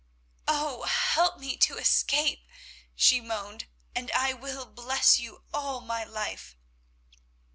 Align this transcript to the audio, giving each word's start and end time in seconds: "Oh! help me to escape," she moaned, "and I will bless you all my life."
"Oh! 0.47 0.81
help 0.85 1.37
me 1.37 1.55
to 1.57 1.77
escape," 1.77 2.47
she 2.95 3.21
moaned, 3.21 3.67
"and 3.93 4.09
I 4.15 4.33
will 4.33 4.65
bless 4.65 5.19
you 5.19 5.43
all 5.53 5.79
my 5.79 6.03
life." 6.03 6.57